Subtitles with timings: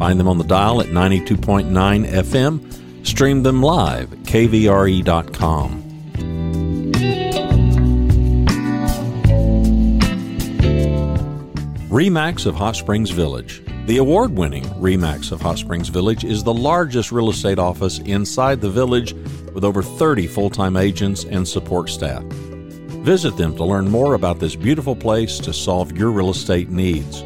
[0.00, 1.68] Find them on the dial at 92.9
[2.08, 3.06] FM.
[3.06, 5.82] Stream them live at kvre.com.
[11.90, 13.62] REMAX of Hot Springs Village.
[13.84, 18.62] The award winning REMAX of Hot Springs Village is the largest real estate office inside
[18.62, 19.12] the village
[19.52, 22.22] with over 30 full time agents and support staff.
[23.02, 27.22] Visit them to learn more about this beautiful place to solve your real estate needs.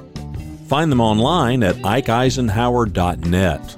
[0.71, 3.77] Find them online at ikeeisenhower.net.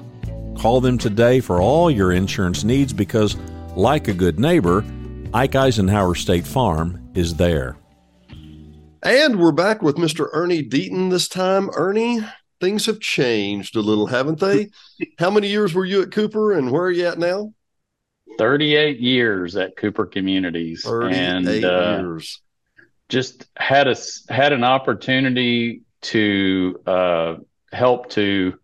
[0.60, 3.36] Call them today for all your insurance needs because,
[3.74, 4.84] like a good neighbor,
[5.34, 7.76] Ike Eisenhower State Farm is there.
[9.02, 10.28] And we're back with Mr.
[10.32, 11.68] Ernie Deaton this time.
[11.74, 12.20] Ernie,
[12.60, 14.70] things have changed a little, haven't they?
[15.18, 17.52] How many years were you at Cooper and where are you at now?
[18.38, 20.84] 38 years at Cooper Communities.
[20.84, 22.40] 38 and, uh, years.
[23.08, 23.96] Just had a
[24.28, 27.34] had an opportunity to uh,
[27.72, 28.58] help to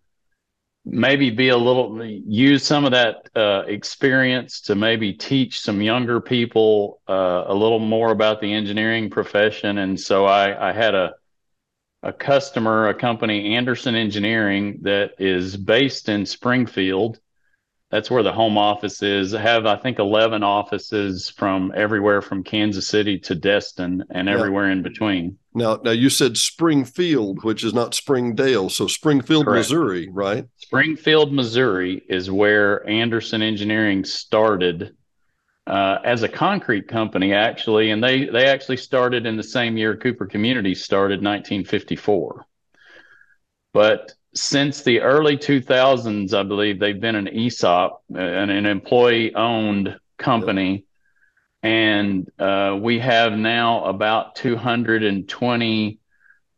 [0.84, 6.21] maybe be a little use some of that uh, experience to maybe teach some younger
[6.21, 11.12] people uh, a little more about the engineering profession and so i, I had a
[12.03, 17.21] a customer a company anderson engineering that is based in springfield
[17.91, 19.34] that's where the home office is.
[19.34, 24.67] I have, I think, 11 offices from everywhere from Kansas City to Destin and everywhere
[24.67, 24.72] yeah.
[24.72, 25.39] in between.
[25.53, 28.69] Now, now you said Springfield, which is not Springdale.
[28.69, 29.59] So Springfield, Correct.
[29.59, 30.47] Missouri, right?
[30.59, 34.94] Springfield, Missouri is where Anderson Engineering started
[35.66, 37.91] uh, as a concrete company, actually.
[37.91, 42.47] And they, they actually started in the same year Cooper Communities started, 1954.
[43.72, 49.97] But since the early 2000s, I believe they've been an ESOP, an, an employee owned
[50.19, 50.72] company.
[50.72, 50.84] Yep.
[51.62, 55.98] And uh, we have now about 220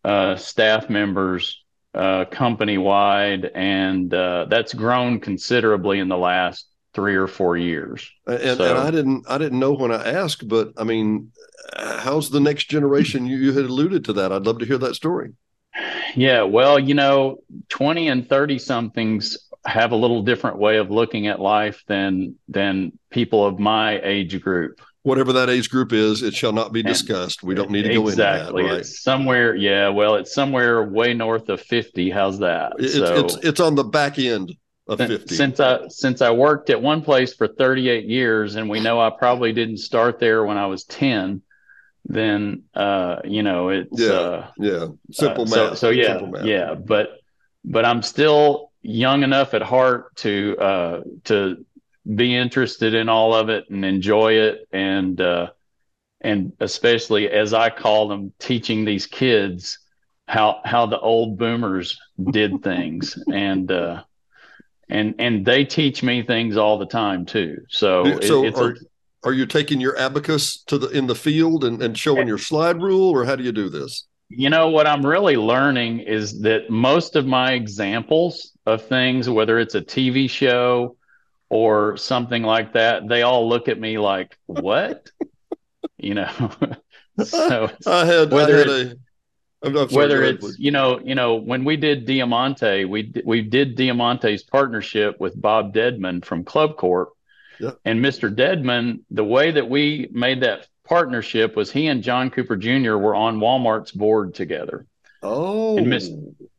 [0.04, 1.62] uh, staff members
[1.94, 8.10] uh, company wide, and uh, that's grown considerably in the last three or four years.
[8.26, 11.32] And, so, and, I didn't, I didn't know when I asked, but I mean,
[11.76, 13.26] how's the next generation?
[13.26, 14.32] You, you had alluded to that.
[14.32, 15.32] I'd love to hear that story.
[16.14, 17.38] Yeah, well, you know,
[17.70, 22.98] 20 and 30 somethings have a little different way of looking at life than than
[23.10, 24.80] people of my age group.
[25.04, 27.42] Whatever that age group is, it shall not be discussed.
[27.42, 28.62] We don't need to go exactly.
[28.62, 28.74] into that.
[28.74, 28.80] Right?
[28.80, 29.88] It's somewhere, yeah.
[29.88, 32.08] Well, it's somewhere way north of 50.
[32.10, 32.74] How's that?
[32.78, 34.54] It's so, it's, it's on the back end
[34.86, 35.34] of 50.
[35.34, 39.10] Since I since I worked at one place for 38 years, and we know I
[39.10, 41.42] probably didn't start there when I was 10
[42.04, 45.52] then uh, you know it's yeah, uh, yeah, simple math.
[45.52, 47.10] So, so yeah, yeah, but
[47.64, 51.64] but I'm still young enough at heart to uh, to
[52.06, 55.50] be interested in all of it and enjoy it, and uh,
[56.20, 59.78] and especially as I call them, teaching these kids
[60.26, 61.98] how how the old boomers
[62.30, 64.02] did things, and uh,
[64.88, 67.58] and and they teach me things all the time too.
[67.68, 68.76] So, so it, are, a,
[69.24, 72.82] are you taking your abacus to the in the field and, and showing your slide
[72.82, 74.06] rule or how do you do this?
[74.34, 79.58] You know what i'm really learning is that most of my examples of things whether
[79.58, 80.96] it's a tv show
[81.52, 85.10] or something like that they all look at me like what
[85.98, 86.50] you know
[87.24, 88.96] so i had whether I had a
[89.64, 93.76] I'm not whether it's you know you know when we did Diamante we we did
[93.76, 97.12] Diamante's partnership with Bob Dedman from Club Corp
[97.62, 97.72] yeah.
[97.84, 98.34] And Mr.
[98.34, 102.96] Dedman, the way that we made that partnership was he and John Cooper Jr.
[102.96, 104.86] were on Walmart's board together.
[105.22, 105.78] Oh.
[105.78, 106.10] And, Miss,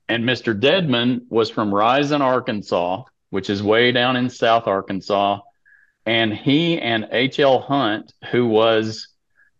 [0.07, 0.57] and Mr.
[0.57, 5.39] Dedman was from Rison, Arkansas, which is way down in South Arkansas.
[6.05, 7.61] And he and H.L.
[7.61, 9.07] Hunt, who was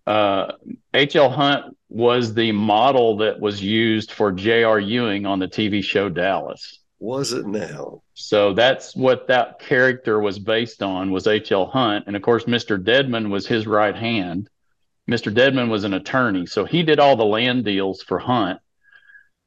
[0.06, 0.52] uh,
[0.94, 1.32] H.L.
[1.32, 4.80] Hunt was the model that was used for J.R.
[4.80, 6.78] Ewing on the TV show Dallas.
[7.00, 8.04] Was it now?
[8.14, 11.66] So that's what that character was based on was H.L.
[11.66, 12.78] Hunt, and of course, Mr.
[12.78, 14.50] Dedman was his right hand.
[15.10, 15.34] Mr.
[15.34, 18.60] Dedman was an attorney, so he did all the land deals for Hunt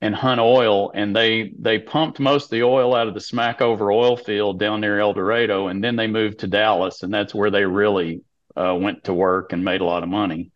[0.01, 3.93] and Hunt Oil, and they they pumped most of the oil out of the Smackover
[3.95, 7.51] oil field down near El Dorado, and then they moved to Dallas, and that's where
[7.51, 8.23] they really
[8.57, 10.51] uh, went to work and made a lot of money.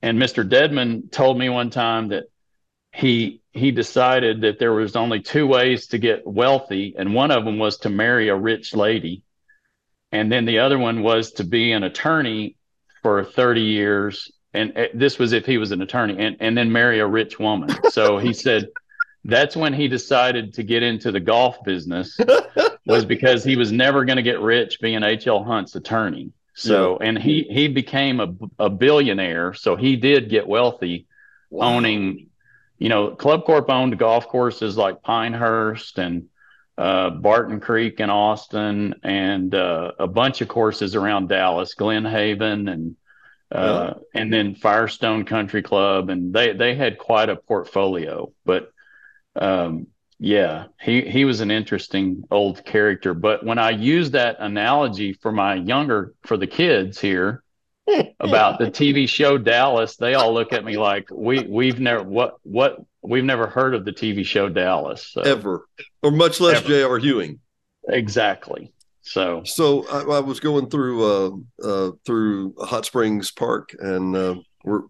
[0.00, 0.48] And Mr.
[0.48, 2.24] Dedman told me one time that
[2.92, 7.44] he he decided that there was only two ways to get wealthy, and one of
[7.44, 9.22] them was to marry a rich lady,
[10.10, 12.56] and then the other one was to be an attorney
[13.02, 14.32] for 30 years.
[14.54, 17.38] And uh, this was if he was an attorney, and, and then marry a rich
[17.38, 17.70] woman.
[17.90, 18.68] So he said
[19.24, 22.18] that's when he decided to get into the golf business
[22.86, 26.32] was because he was never going to get rich being HL Hunt's attorney.
[26.54, 27.08] So, yeah.
[27.08, 29.54] and he he became a, a billionaire.
[29.54, 31.06] So he did get wealthy,
[31.50, 31.74] wow.
[31.74, 32.30] owning,
[32.78, 36.26] you know, Club Corp owned golf courses like Pinehurst and
[36.76, 42.68] uh, Barton Creek in Austin, and uh, a bunch of courses around Dallas, Glen Haven,
[42.68, 42.96] and
[43.50, 44.20] uh, yeah.
[44.20, 48.32] and then Firestone Country Club, and they they had quite a portfolio.
[48.44, 48.70] But
[49.36, 49.86] um,
[50.18, 53.14] yeah, he he was an interesting old character.
[53.14, 57.42] But when I use that analogy for my younger for the kids here
[58.20, 62.36] about the TV show Dallas, they all look at me like we we've never what
[62.42, 65.22] what we've never heard of the TV show Dallas so.
[65.22, 65.66] ever,
[66.02, 66.98] or much less J.R.
[66.98, 67.40] Ewing.
[67.88, 68.72] Exactly.
[69.08, 71.30] So so I, I was going through uh,
[71.66, 74.16] uh, through Hot Springs Park and.
[74.16, 74.34] Uh,
[74.64, 74.82] we're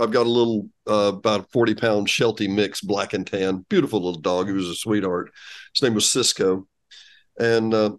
[0.00, 4.04] I've got a little uh, about a 40 pound Sheltie mix, black and tan, beautiful
[4.04, 4.48] little dog.
[4.48, 5.32] He was a sweetheart.
[5.74, 6.68] His name was Cisco.
[7.38, 7.96] And uh,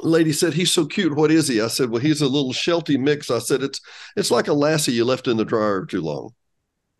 [0.00, 1.14] lady said, He's so cute.
[1.14, 1.60] What is he?
[1.60, 3.30] I said, Well, he's a little Sheltie mix.
[3.30, 3.80] I said, It's
[4.16, 6.30] it's like a lassie you left in the dryer too long.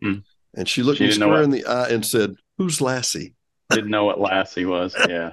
[0.03, 0.23] Mm.
[0.55, 3.35] And she looked she me square in the eye and said, Who's Lassie?
[3.69, 4.95] Didn't know what Lassie was.
[5.07, 5.31] Yeah.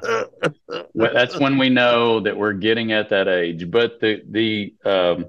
[0.95, 3.71] That's when we know that we're getting at that age.
[3.71, 5.27] But the the um,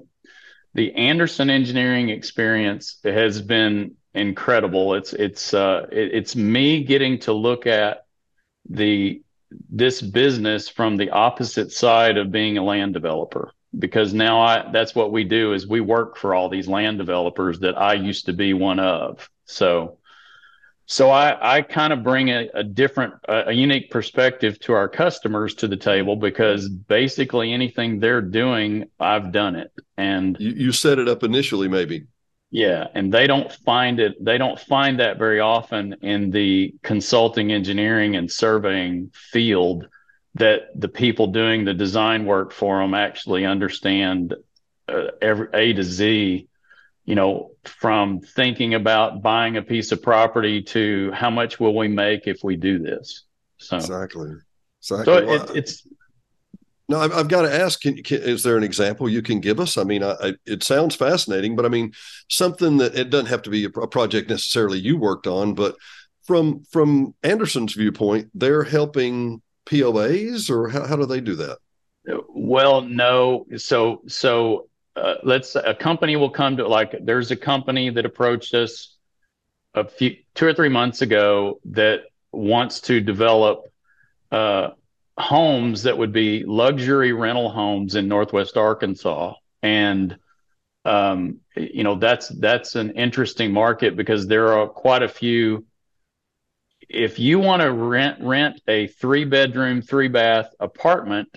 [0.74, 4.94] the Anderson engineering experience has been incredible.
[4.94, 8.04] It's it's uh, it, it's me getting to look at
[8.68, 9.22] the
[9.70, 14.94] this business from the opposite side of being a land developer because now I that's
[14.94, 18.32] what we do is we work for all these land developers that I used to
[18.32, 19.28] be one of.
[19.44, 19.97] So
[20.90, 24.88] so I, I kind of bring a, a different, a, a, unique perspective to our
[24.88, 29.70] customers to the table because basically anything they're doing, I've done it.
[29.98, 32.06] And you, you set it up initially, maybe.
[32.50, 32.86] Yeah.
[32.94, 38.16] And they don't find it, they don't find that very often in the consulting, engineering,
[38.16, 39.86] and surveying field
[40.36, 44.34] that the people doing the design work for them actually understand
[44.88, 46.47] uh, every A to Z
[47.08, 51.88] you know, from thinking about buying a piece of property to how much will we
[51.88, 53.24] make if we do this.
[53.56, 54.32] So exactly,
[54.82, 55.04] exactly.
[55.06, 55.86] So it, it's.
[56.86, 57.80] No, I've, I've got to ask.
[57.80, 59.78] Can, can, is there an example you can give us?
[59.78, 61.94] I mean, I, I, it sounds fascinating, but I mean,
[62.28, 65.76] something that it doesn't have to be a project necessarily you worked on, but
[66.24, 71.56] from from Anderson's viewpoint, they're helping POAs, or how, how do they do that?
[72.28, 73.46] Well, no.
[73.56, 74.67] So so
[74.98, 78.96] uh, let's a company will come to like there's a company that approached us
[79.74, 82.00] a few two or three months ago that
[82.32, 83.64] wants to develop
[84.30, 84.70] uh,
[85.16, 90.16] homes that would be luxury rental homes in Northwest Arkansas, and
[90.84, 95.64] um, you know that's that's an interesting market because there are quite a few.
[96.88, 101.28] If you want to rent rent a three bedroom, three bath apartment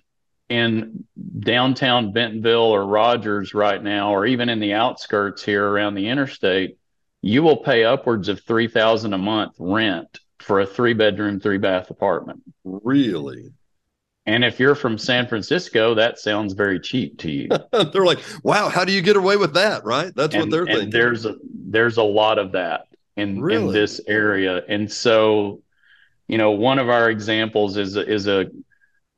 [0.52, 1.06] in
[1.40, 6.78] downtown Bentonville or Rogers right now, or even in the outskirts here around the interstate,
[7.22, 11.58] you will pay upwards of three thousand a month rent for a three bedroom, three
[11.58, 12.44] bath apartment.
[12.66, 13.54] Really?
[14.26, 17.48] And if you're from San Francisco, that sounds very cheap to you.
[17.94, 20.14] they're like, "Wow, how do you get away with that?" Right?
[20.14, 20.90] That's and, what they're thinking.
[20.90, 23.68] There's a there's a lot of that in really?
[23.68, 25.62] in this area, and so,
[26.28, 28.48] you know, one of our examples is is a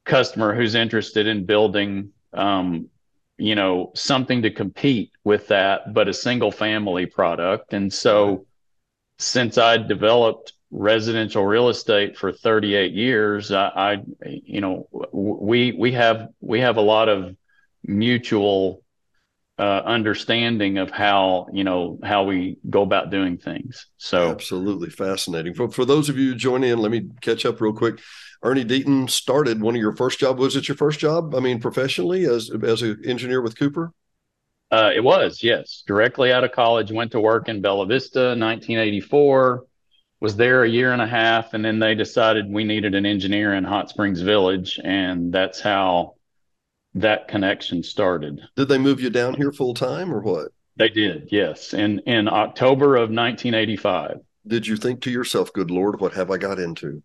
[0.05, 2.89] customer who's interested in building um,
[3.37, 8.45] you know something to compete with that but a single family product and so
[9.17, 15.91] since i developed residential real estate for 38 years I, I, you know we we
[15.93, 17.35] have we have a lot of
[17.83, 18.83] mutual
[19.59, 23.85] uh, understanding of how you know how we go about doing things.
[23.97, 25.53] So absolutely fascinating.
[25.53, 27.99] For for those of you joining in, let me catch up real quick.
[28.43, 30.37] Ernie Deaton started one of your first job.
[30.37, 31.33] Was it your first job?
[31.33, 33.93] I mean, professionally as as an engineer with Cooper.
[34.69, 36.91] Uh, it was yes, directly out of college.
[36.91, 39.65] Went to work in Bella Vista, 1984.
[40.19, 43.53] Was there a year and a half, and then they decided we needed an engineer
[43.53, 46.15] in Hot Springs Village, and that's how
[46.95, 48.41] that connection started.
[48.55, 50.49] Did they move you down here full time or what?
[50.75, 51.73] They did, yes.
[51.73, 54.17] In in October of 1985.
[54.45, 57.03] Did you think to yourself, "Good Lord, what have I got into"?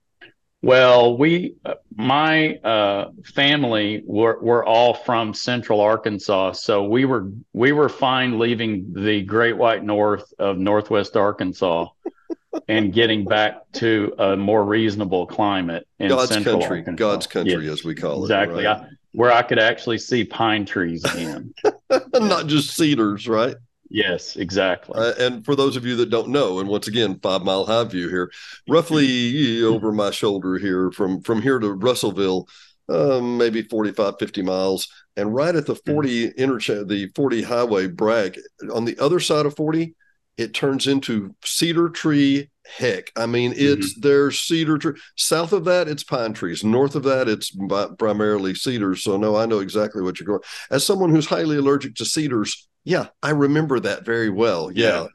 [0.61, 1.55] Well, we,
[1.95, 8.41] my uh, family were were all from Central Arkansas, so we were we were fine
[8.41, 11.87] leaving the Great White North of Northwest Arkansas
[12.69, 16.99] and getting back to a more reasonable climate in God's Central country, Arkansas.
[16.99, 18.57] God's country, yes, as we call exactly.
[18.57, 18.59] it.
[18.61, 18.87] Exactly.
[18.87, 18.95] Right?
[19.13, 21.55] where I could actually see pine trees again.
[22.15, 23.57] Not just cedars, right?
[23.91, 24.95] Yes, exactly.
[24.97, 27.85] Uh, and for those of you that don't know, and once again, five mile high
[27.85, 28.31] view here,
[28.69, 32.47] roughly over my shoulder here from from here to Russellville,
[32.89, 34.89] um, maybe 45, 50 miles.
[35.17, 38.39] And right at the 40 interchange, the 40 highway Bragg,
[38.73, 39.95] on the other side of 40,
[40.37, 43.11] it turns into cedar tree heck.
[43.17, 44.01] I mean, it's mm-hmm.
[44.03, 45.01] there's cedar tree.
[45.17, 46.63] South of that, it's pine trees.
[46.63, 47.57] North of that, it's
[47.99, 49.03] primarily cedars.
[49.03, 50.41] So no, I know exactly what you're going.
[50.71, 54.71] As someone who's highly allergic to cedars, yeah, I remember that very well.
[54.73, 55.03] Yeah.
[55.03, 55.07] yeah.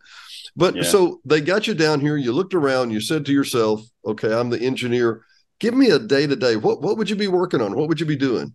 [0.56, 0.84] But yeah.
[0.84, 2.16] so they got you down here.
[2.16, 2.92] You looked around.
[2.92, 5.24] You said to yourself, "Okay, I'm the engineer.
[5.60, 6.56] Give me a day to day.
[6.56, 7.76] What what would you be working on?
[7.76, 8.54] What would you be doing?"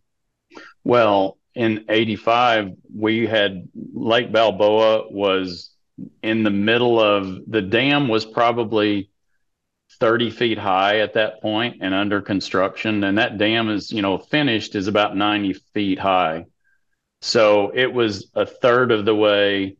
[0.84, 5.70] Well, in '85, we had Lake Balboa was
[6.22, 9.10] in the middle of the dam was probably
[9.98, 14.16] 30 feet high at that point and under construction and that dam is you know
[14.16, 16.44] finished is about 90 feet high
[17.20, 19.76] so it was a third of the way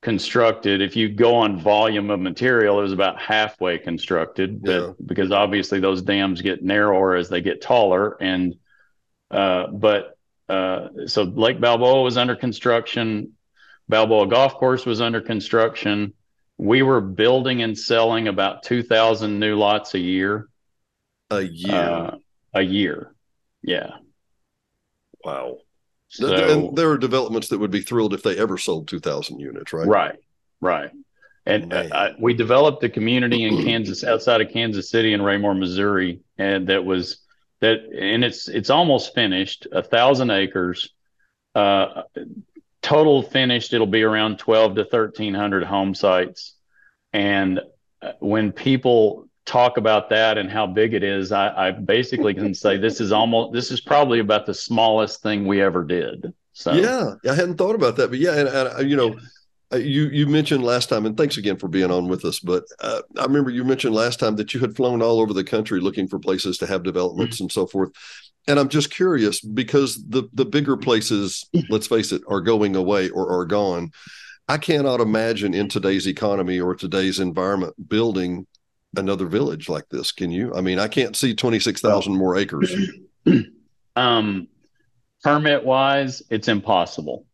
[0.00, 4.92] constructed if you go on volume of material it was about halfway constructed yeah.
[5.04, 8.54] because obviously those dams get narrower as they get taller and
[9.32, 10.16] uh, but
[10.48, 13.32] uh, so lake balboa was under construction
[13.88, 16.12] Balboa Golf Course was under construction.
[16.58, 20.48] We were building and selling about 2,000 new lots a year.
[21.30, 21.74] A year.
[21.74, 22.16] Uh,
[22.54, 23.14] a year.
[23.62, 23.92] Yeah.
[25.24, 25.58] Wow.
[26.08, 29.72] So, and there are developments that would be thrilled if they ever sold 2,000 units,
[29.72, 29.86] right?
[29.86, 30.16] Right.
[30.60, 30.90] Right.
[31.46, 36.20] And uh, we developed a community in Kansas, outside of Kansas City in Raymore, Missouri,
[36.36, 37.20] and that was
[37.60, 40.90] that, and it's it's almost finished, a thousand acres.
[41.54, 42.02] Uh,
[42.82, 46.54] total finished, it'll be around 12 to 1300 home sites.
[47.14, 47.60] And
[48.02, 52.54] uh, when people talk about that and how big it is, I, I basically can
[52.54, 56.32] say this is almost, this is probably about the smallest thing we ever did.
[56.52, 58.34] So, yeah, I hadn't thought about that, but yeah.
[58.34, 59.18] And, and uh, you know,
[59.72, 62.40] uh, you you mentioned last time, and thanks again for being on with us.
[62.40, 65.44] But uh, I remember you mentioned last time that you had flown all over the
[65.44, 67.44] country looking for places to have developments mm-hmm.
[67.44, 67.92] and so forth
[68.48, 73.10] and I'm just curious because the the bigger places, let's face it, are going away
[73.10, 73.92] or are gone.
[74.48, 78.46] I cannot imagine in today's economy or today's environment building
[78.96, 80.12] another village like this.
[80.12, 80.54] Can you?
[80.54, 82.74] I mean, I can't see twenty six thousand more acres.
[83.96, 84.46] Um,
[85.24, 87.26] permit wise, it's impossible.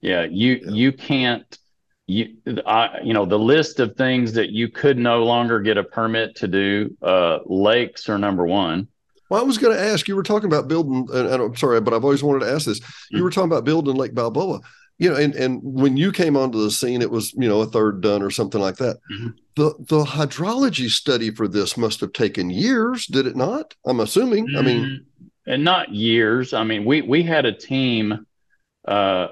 [0.00, 0.70] Yeah, you yeah.
[0.70, 1.58] you can't.
[2.06, 2.36] You,
[2.66, 6.36] I, you know, the list of things that you could no longer get a permit
[6.36, 6.96] to do.
[7.02, 8.88] Uh, lakes are number one.
[9.28, 10.08] Well, I was going to ask.
[10.08, 12.64] You were talking about building, and, and, I'm sorry, but I've always wanted to ask
[12.64, 12.80] this.
[13.10, 14.60] You were talking about building Lake Balboa.
[14.98, 17.66] You know, and and when you came onto the scene, it was you know a
[17.66, 18.98] third done or something like that.
[19.12, 19.28] Mm-hmm.
[19.56, 23.74] The the hydrology study for this must have taken years, did it not?
[23.86, 24.48] I'm assuming.
[24.48, 24.58] Mm-hmm.
[24.58, 26.52] I mean, mm, and not years.
[26.52, 28.26] I mean, we we had a team.
[28.86, 29.28] Uh,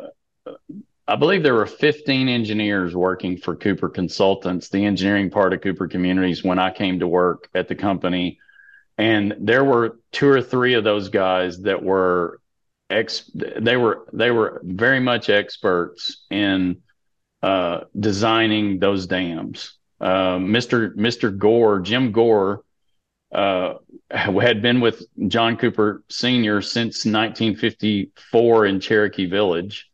[1.09, 5.87] I believe there were 15 engineers working for Cooper Consultants, the engineering part of Cooper
[5.87, 8.41] Communities, when I came to work at the company
[8.99, 12.41] and there were two or three of those guys that were
[12.91, 16.77] ex they were they were very much experts in
[17.43, 22.63] uh, designing those dams uh, mr mr gore jim gore
[23.35, 23.75] uh,
[24.11, 29.91] had been with john cooper senior since 1954 in cherokee village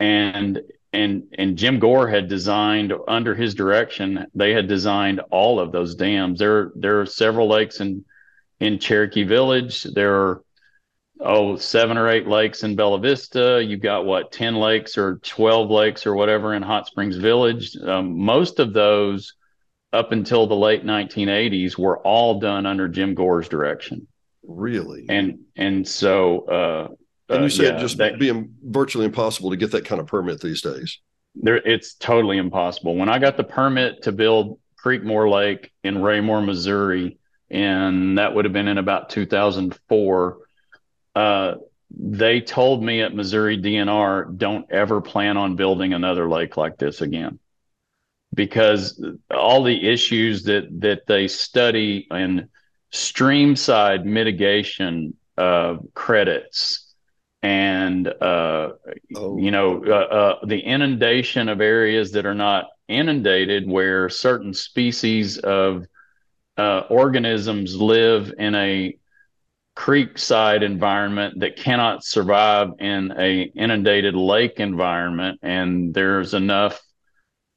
[0.00, 0.60] and
[0.94, 4.26] and and Jim Gore had designed under his direction.
[4.34, 6.38] They had designed all of those dams.
[6.38, 8.04] There there are several lakes in
[8.60, 9.82] in Cherokee Village.
[9.82, 10.43] There are
[11.24, 13.64] oh seven or eight lakes in Bella Vista.
[13.64, 17.76] You've got what ten lakes or twelve lakes or whatever in Hot Springs Village.
[17.76, 19.34] Um, most of those,
[19.92, 24.06] up until the late 1980s, were all done under Jim Gore's direction.
[24.46, 26.88] Really, and and so uh,
[27.28, 30.06] and you uh, said yeah, just that, being virtually impossible to get that kind of
[30.06, 30.98] permit these days.
[31.34, 32.94] There, it's totally impossible.
[32.94, 37.18] When I got the permit to build Creekmoor Lake in Raymore, Missouri,
[37.50, 40.38] and that would have been in about 2004.
[41.14, 41.54] Uh,
[41.96, 47.00] they told me at Missouri DNR, don't ever plan on building another lake like this
[47.00, 47.38] again.
[48.34, 52.48] Because all the issues that that they study and
[52.90, 56.94] stream side mitigation uh, credits
[57.44, 58.72] and uh,
[59.16, 59.36] oh.
[59.36, 65.38] you know uh, uh, the inundation of areas that are not inundated where certain species
[65.38, 65.86] of
[66.56, 68.96] uh, organisms live in a
[69.76, 76.80] creekside environment that cannot survive in a inundated lake environment and there's enough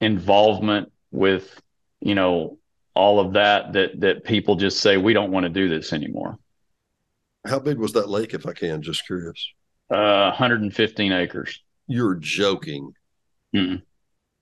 [0.02, 1.62] involvement with
[2.02, 2.58] you know
[2.96, 6.40] all of that that that people just say we don't want to do this anymore.
[7.46, 9.48] How big was that lake if i can just curious?
[9.92, 11.62] Uh 115 acres.
[11.88, 12.94] You're joking.
[13.56, 13.82] Mm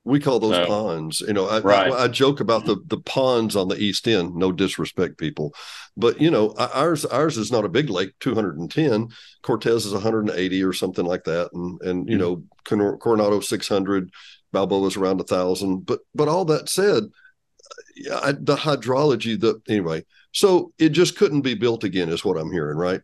[0.06, 0.66] we call those no.
[0.68, 1.22] ponds.
[1.22, 1.92] You know, I, right.
[1.92, 4.36] I, I, joke about the the ponds on the east end.
[4.36, 5.54] No disrespect, people,
[5.98, 9.10] but you know, ours ours is not a big lake, two hundred and ten.
[9.42, 12.80] Cortez is one hundred and eighty or something like that, and and you mm-hmm.
[12.80, 14.12] know, Coronado six hundred,
[14.52, 15.86] Balboa is around a thousand.
[15.86, 17.06] But but all that said,
[18.14, 22.52] I, the hydrology, the anyway, so it just couldn't be built again, is what I'm
[22.52, 23.02] hearing, right?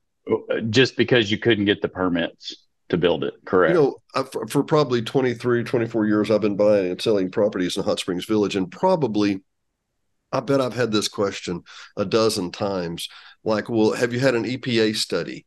[0.69, 2.55] Just because you couldn't get the permits
[2.91, 3.33] to build it.
[3.45, 3.73] Correct.
[3.73, 7.83] You know, for, for probably 23, 24 years, I've been buying and selling properties in
[7.83, 9.41] Hot Springs Village, and probably,
[10.31, 11.63] I bet I've had this question
[11.95, 13.07] a dozen times.
[13.45, 15.45] Like, well, have you had an EPA study?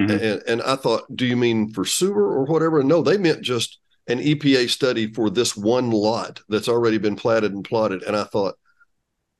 [0.00, 0.10] Mm-hmm.
[0.10, 2.82] And, and I thought, do you mean for sewer or whatever?
[2.82, 7.52] No, they meant just an EPA study for this one lot that's already been platted
[7.52, 8.02] and plotted.
[8.02, 8.56] And I thought,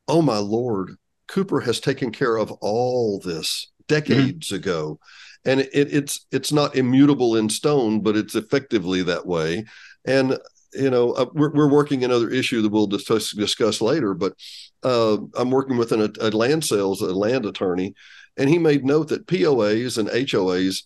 [0.06, 0.96] oh my lord,
[1.26, 4.56] Cooper has taken care of all this decades mm-hmm.
[4.56, 5.00] ago
[5.48, 9.64] and it, it's it's not immutable in stone, but it's effectively that way.
[10.04, 10.38] And
[10.74, 14.12] you know, uh, we're, we're working another issue that we'll discuss, discuss later.
[14.12, 14.34] But
[14.82, 17.94] uh, I'm working with an, a land sales, a land attorney,
[18.36, 20.82] and he made note that POAs and HOAs,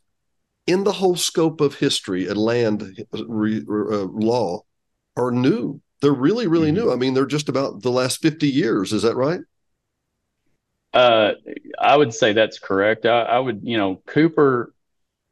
[0.69, 4.61] in the whole scope of history and land re, uh, law,
[5.17, 5.81] are new.
[6.01, 6.87] They're really, really mm-hmm.
[6.87, 6.93] new.
[6.93, 8.93] I mean, they're just about the last 50 years.
[8.93, 9.41] Is that right?
[10.93, 11.33] Uh,
[11.79, 13.07] I would say that's correct.
[13.07, 14.75] I, I, would, you know, Cooper,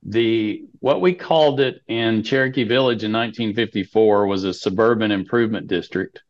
[0.03, 6.23] the what we called it in Cherokee Village in 1954 was a suburban improvement district,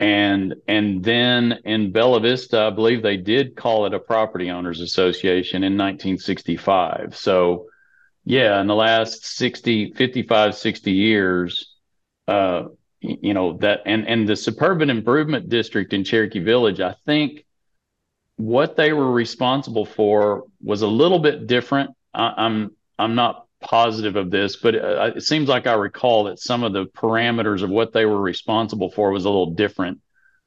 [0.00, 4.80] and and then in Bella Vista, I believe they did call it a property owners
[4.80, 7.16] association in 1965.
[7.16, 7.66] So,
[8.24, 11.76] yeah, in the last 60, 55, 60 years,
[12.26, 12.64] uh,
[13.00, 17.44] you know that and and the suburban improvement district in Cherokee Village, I think
[18.36, 21.90] what they were responsible for was a little bit different.
[22.12, 26.24] I, I'm I'm not positive of this, but it, uh, it, seems like I recall
[26.24, 30.00] that some of the parameters of what they were responsible for was a little different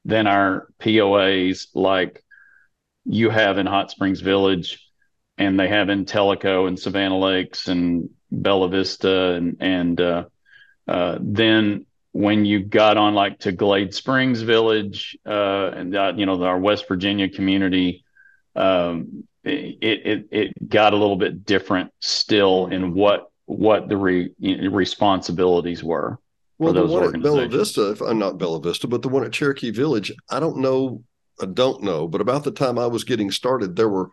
[0.06, 2.24] than our POAs, like
[3.06, 4.80] you have in Hot Springs Village,
[5.38, 10.26] and they have in Tellico and Savannah Lakes and Bella Vista, and and uh,
[10.88, 16.26] uh, then when you got on like to Glade Springs Village uh, and uh, you
[16.26, 18.04] know our West Virginia community,
[18.56, 24.32] um, it, it it got a little bit different still in what what the re,
[24.40, 26.20] responsibilities were.
[26.60, 29.32] Well, the one at Bella Vista, if I'm not Bella Vista, but the one at
[29.32, 31.04] Cherokee Village, I don't know,
[31.40, 34.10] I don't know, but about the time I was getting started, there were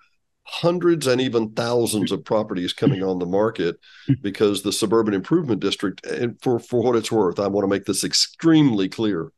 [0.61, 3.77] hundreds and even thousands of properties coming on the market
[4.23, 7.85] because the suburban improvement district and for for what it's worth i want to make
[7.85, 9.33] this extremely clear.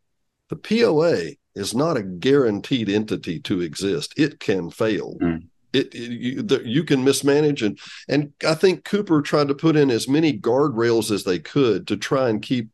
[0.48, 4.14] The poa is not a guaranteed entity to exist.
[4.16, 5.16] It can fail.
[5.20, 5.48] Mm.
[5.72, 9.76] it, it you, the, you, can mismanage and and i think cooper tried to put
[9.76, 12.68] in as many guardrails as they could to try and keep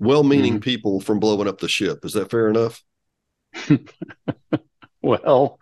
[0.00, 0.62] well-meaning mm.
[0.62, 2.04] people from blowing up the ship.
[2.04, 2.82] Is that fair enough?
[5.04, 5.58] Well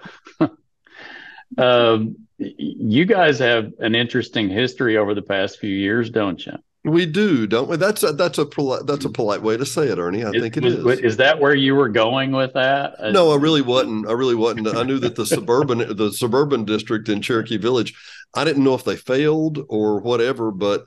[1.58, 6.54] um, you guys have an interesting history over the past few years, don't you?
[6.82, 7.76] We do, don't we?
[7.76, 10.24] That's a, that's a polite that's a polite way to say it, Ernie.
[10.24, 11.00] I think it was, is.
[11.00, 12.94] Is that where you were going with that?
[13.12, 14.08] No, I really wasn't.
[14.08, 14.68] I really wasn't.
[14.68, 17.94] I knew that the suburban the suburban district in Cherokee Village.
[18.34, 20.86] I didn't know if they failed or whatever, but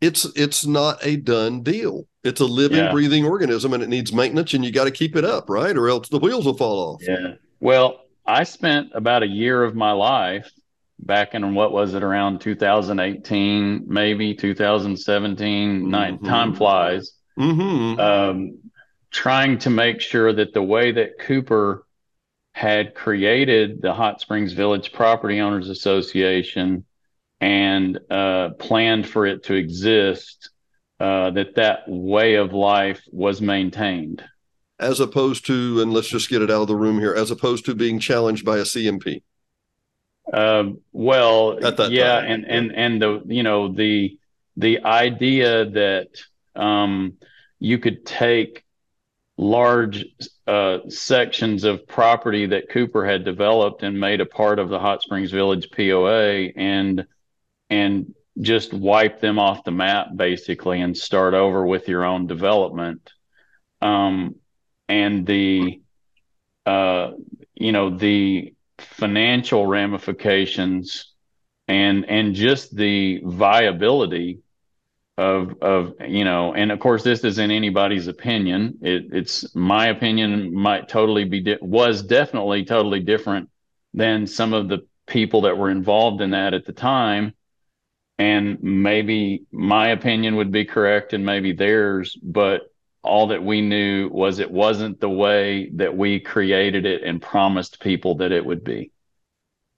[0.00, 2.06] it's it's not a done deal.
[2.22, 2.90] It's a living, yeah.
[2.92, 5.76] breathing organism, and it needs maintenance, and you got to keep it up, right?
[5.76, 7.02] Or else the wheels will fall off.
[7.06, 7.34] Yeah.
[7.60, 10.50] Well, I spent about a year of my life
[10.98, 15.80] back in what was it around 2018, maybe 2017.
[15.80, 15.90] Mm-hmm.
[15.90, 17.12] Nine, time flies.
[17.38, 18.00] Mm-hmm.
[18.00, 18.58] Um,
[19.10, 21.86] trying to make sure that the way that Cooper
[22.52, 26.84] had created the Hot Springs Village Property Owners Association
[27.40, 30.50] and uh, planned for it to exist,
[31.00, 34.24] uh, that that way of life was maintained.
[34.80, 37.64] As opposed to, and let's just get it out of the room here, as opposed
[37.66, 39.22] to being challenged by a CMP.
[40.32, 42.30] Um, well, yeah, time.
[42.30, 44.18] and and and the you know the
[44.56, 46.08] the idea that
[46.56, 47.14] um,
[47.60, 48.64] you could take
[49.36, 50.04] large
[50.46, 55.02] uh, sections of property that Cooper had developed and made a part of the Hot
[55.02, 57.06] Springs Village POA and
[57.70, 63.12] and just wipe them off the map basically and start over with your own development.
[63.80, 64.36] Um,
[64.88, 65.80] and the
[66.66, 67.12] uh,
[67.54, 71.12] you know the financial ramifications
[71.68, 74.40] and and just the viability
[75.16, 78.78] of of you know and of course this isn't anybody's opinion.
[78.82, 83.48] It, it's my opinion might totally be di- was definitely totally different
[83.92, 87.34] than some of the people that were involved in that at the time.
[88.18, 92.62] And maybe my opinion would be correct and maybe theirs but
[93.04, 97.80] all that we knew was it wasn't the way that we created it and promised
[97.80, 98.90] people that it would be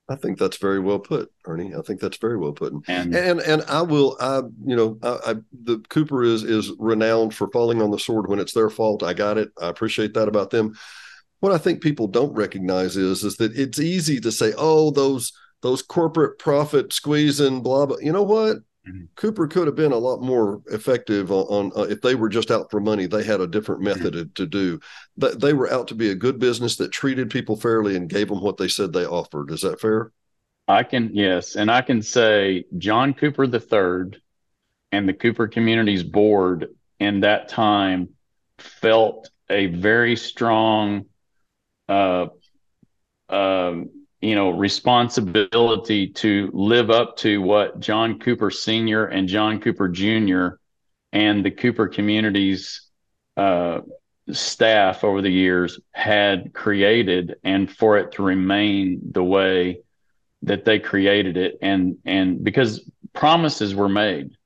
[0.08, 1.74] I think that's very well put, Ernie.
[1.74, 2.72] I think that's very well put.
[2.86, 5.34] And and, and I will, I you know, I, I,
[5.64, 9.02] the Cooper is is renowned for falling on the sword when it's their fault.
[9.02, 9.50] I got it.
[9.60, 10.74] I appreciate that about them.
[11.40, 15.32] What I think people don't recognize is is that it's easy to say, oh, those
[15.62, 17.98] those corporate profit squeezing, blah blah.
[18.00, 18.58] You know what?
[18.88, 19.04] Mm-hmm.
[19.16, 22.50] Cooper could have been a lot more effective on, on uh, if they were just
[22.50, 23.06] out for money.
[23.06, 23.98] They had a different mm-hmm.
[23.98, 24.32] method mm-hmm.
[24.34, 24.80] to do.
[25.16, 28.28] But they were out to be a good business that treated people fairly and gave
[28.28, 29.50] them what they said they offered.
[29.50, 30.12] Is that fair?
[30.68, 34.18] I can yes, and I can say John Cooper III
[34.90, 36.68] and the Cooper Communities Board
[36.98, 38.08] in that time
[38.58, 41.06] felt a very strong
[41.88, 42.26] uh,
[43.28, 43.74] uh,
[44.20, 49.06] you know responsibility to live up to what John Cooper Sr.
[49.06, 50.56] and John Cooper Jr.
[51.12, 52.82] and the Cooper communities
[53.36, 53.80] uh,
[54.30, 59.80] staff over the years had created, and for it to remain the way
[60.42, 64.36] that they created it, and and because promises were made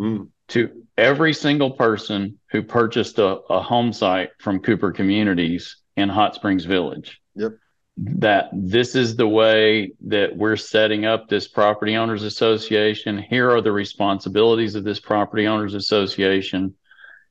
[0.00, 0.28] mm.
[0.48, 6.34] to every single person who purchased a, a home site from Cooper Communities in Hot
[6.34, 7.20] Springs Village.
[7.34, 7.52] Yep
[8.00, 13.18] that this is the way that we're setting up this property owners association.
[13.18, 16.74] Here are the responsibilities of this property owners association,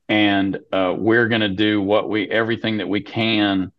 [0.10, 3.72] and uh, we're going to do what we everything that we can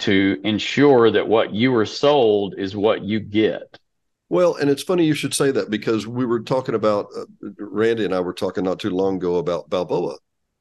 [0.00, 3.78] to ensure that what you were sold is what you get.
[4.28, 7.24] Well, and it's funny you should say that because we were talking about uh,
[7.58, 10.18] Randy and I were talking not too long ago about Balboa,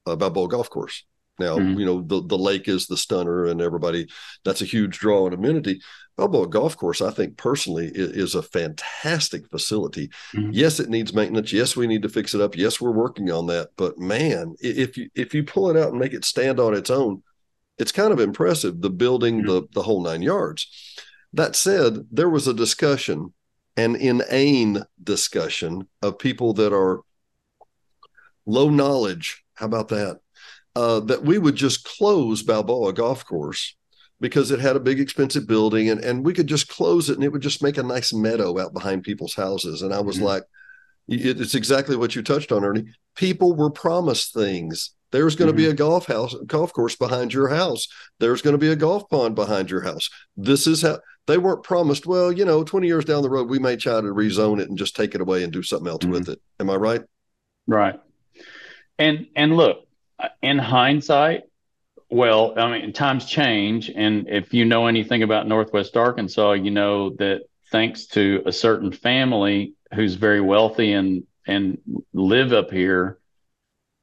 [0.07, 1.03] uh, Balboa Golf Course
[1.39, 1.79] now, mm-hmm.
[1.79, 4.07] you know, the, the lake is the stunner and everybody,
[4.43, 5.81] that's a huge draw and amenity.
[6.17, 10.09] Balboa Golf Course, I think personally, is, is a fantastic facility.
[10.33, 10.49] Mm-hmm.
[10.51, 11.53] Yes, it needs maintenance.
[11.53, 12.55] Yes, we need to fix it up.
[12.55, 13.69] Yes, we're working on that.
[13.77, 16.89] But man, if you if you pull it out and make it stand on its
[16.89, 17.21] own,
[17.77, 18.81] it's kind of impressive.
[18.81, 19.47] The building, mm-hmm.
[19.47, 20.67] the the whole nine yards.
[21.33, 23.33] That said, there was a discussion,
[23.75, 27.01] an inane discussion of people that are
[28.47, 29.43] low knowledge.
[29.53, 30.21] How about that?
[30.77, 33.75] Uh, that we would just close Balboa Golf Course
[34.21, 37.23] because it had a big expensive building and, and we could just close it and
[37.23, 39.81] it would just make a nice meadow out behind people's houses.
[39.81, 40.25] And I was mm-hmm.
[40.25, 40.43] like,
[41.07, 42.85] it's exactly what you touched on, Ernie.
[43.15, 44.93] People were promised things.
[45.09, 45.65] There's going to mm-hmm.
[45.65, 47.87] be a golf house, golf course behind your house.
[48.19, 50.11] There's going to be a golf pond behind your house.
[50.35, 52.05] This is how they weren't promised.
[52.05, 54.77] Well, you know, 20 years down the road, we may try to rezone it and
[54.77, 56.11] just take it away and do something else mm-hmm.
[56.11, 56.39] with it.
[56.59, 57.01] Am I right?
[57.65, 57.99] Right.
[58.99, 59.86] And and look,
[60.41, 61.43] in hindsight,
[62.09, 63.89] well, I mean, times change.
[63.89, 68.91] And if you know anything about Northwest Arkansas, you know that thanks to a certain
[68.91, 71.79] family who's very wealthy and, and
[72.13, 73.17] live up here,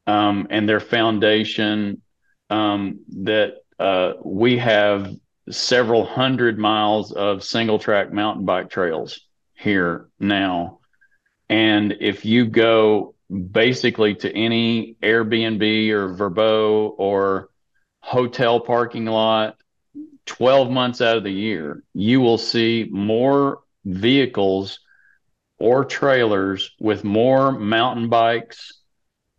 [0.07, 2.03] um, and their foundation,
[2.51, 5.15] um, that uh, we have
[5.51, 9.21] several hundred miles of single track mountain bike trails
[9.55, 10.79] here now.
[11.49, 17.49] And if you go basically to any Airbnb or Vrbo or
[18.01, 19.57] hotel parking lot
[20.27, 24.81] 12 months out of the year, you will see more vehicles
[25.59, 28.81] or trailers with more mountain bikes,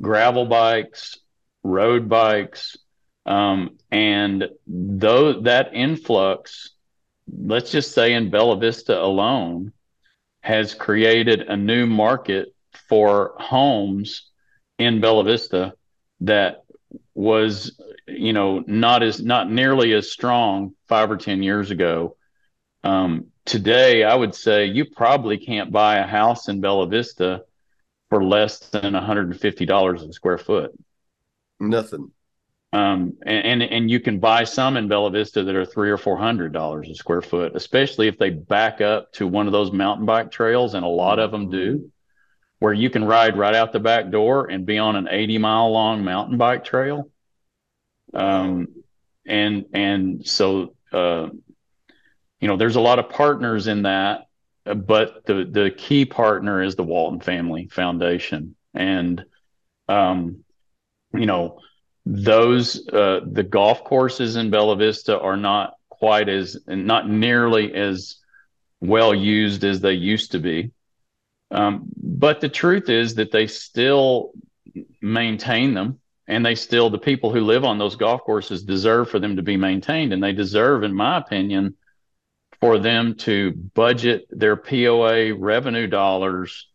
[0.02, 1.18] gravel bikes,
[1.64, 2.78] road bikes,
[3.26, 6.72] um, and though that influx,
[7.28, 9.74] let's just say in Bella Vista alone,
[10.42, 12.55] has created a new market
[12.88, 14.30] for homes
[14.78, 15.74] in Bella Vista
[16.22, 16.64] that
[17.14, 22.18] was, you know, not as not nearly as strong five or ten years ago.
[22.84, 27.44] Um, today, I would say you probably can't buy a house in Bella Vista
[28.10, 30.72] for less than $150 a square foot.
[31.60, 32.12] Nothing.
[32.74, 35.98] Um, and, and, and you can buy some in Bella Vista that are three or
[35.98, 39.72] four hundred dollars a square foot, especially if they back up to one of those
[39.72, 41.90] mountain bike trails, and a lot of them do,
[42.60, 45.72] where you can ride right out the back door and be on an eighty mile
[45.72, 47.10] long mountain bike trail.
[48.14, 48.68] Um,
[49.26, 51.30] and and so uh,
[52.40, 54.28] you know, there's a lot of partners in that,
[54.64, 59.24] but the the key partner is the Walton Family Foundation, and
[59.88, 60.44] um,
[61.14, 61.60] you know
[62.06, 68.18] those uh, the golf courses in Bella Vista are not quite as not nearly as
[68.80, 70.72] well used as they used to be.
[71.52, 74.32] Um, but the truth is that they still
[75.02, 79.20] maintain them and they still the people who live on those golf courses deserve for
[79.20, 81.76] them to be maintained and they deserve in my opinion
[82.62, 86.68] for them to budget their POA revenue dollars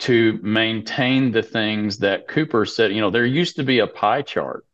[0.00, 2.92] to maintain the things that Cooper said.
[2.92, 4.64] You know, there used to be a pie chart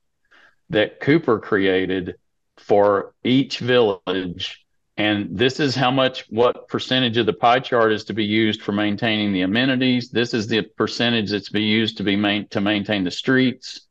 [0.70, 2.16] that Cooper created
[2.58, 4.65] for each village.
[4.98, 8.62] And this is how much, what percentage of the pie chart is to be used
[8.62, 10.08] for maintaining the amenities.
[10.08, 13.86] This is the percentage that's to be used to be main, to maintain the streets,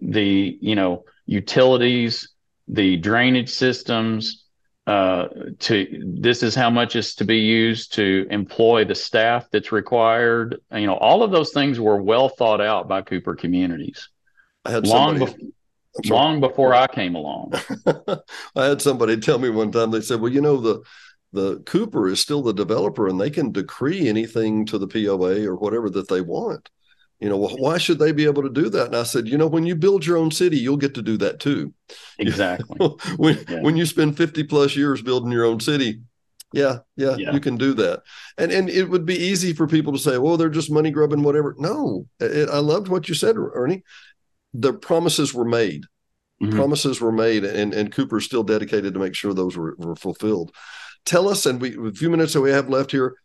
[0.00, 2.28] the, you know, utilities,
[2.68, 4.44] the drainage systems,
[4.86, 5.26] uh,
[5.58, 10.60] to this is how much is to be used to employ the staff that's required.
[10.72, 14.08] You know, all of those things were well thought out by Cooper Communities.
[14.64, 15.52] I had long, somebody, bef-
[16.04, 17.54] long before I came along.
[18.56, 19.90] I had somebody tell me one time.
[19.90, 20.82] They said, "Well, you know the."
[21.32, 25.56] The Cooper is still the developer, and they can decree anything to the POA or
[25.56, 26.70] whatever that they want
[27.20, 29.46] you know why should they be able to do that and i said you know
[29.46, 31.72] when you build your own city you'll get to do that too
[32.18, 32.76] exactly
[33.16, 33.62] when yeah.
[33.62, 36.00] when you spend 50 plus years building your own city
[36.52, 38.02] yeah, yeah, yeah, you can do that.
[38.38, 41.22] And and it would be easy for people to say, well, they're just money grubbing,
[41.22, 41.54] whatever.
[41.58, 43.82] No, it, I loved what you said, Ernie.
[44.54, 45.84] The promises were made.
[46.42, 46.56] Mm-hmm.
[46.56, 50.54] Promises were made, and, and Cooper's still dedicated to make sure those were, were fulfilled.
[51.04, 53.16] Tell us, and we a few minutes that we have left here,